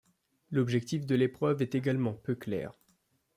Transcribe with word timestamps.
L’objectif 0.49 1.05
de 1.05 1.13
l'épreuve 1.13 1.61
est 1.61 1.75
également 1.75 2.13
peu 2.13 2.33
clair. 2.33 2.73